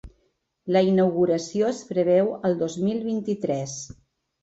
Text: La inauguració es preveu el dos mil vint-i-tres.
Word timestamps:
La 0.75 0.81
inauguració 0.87 1.69
es 1.75 1.83
preveu 1.91 2.35
el 2.51 2.59
dos 2.65 2.81
mil 2.89 3.07
vint-i-tres. 3.15 3.81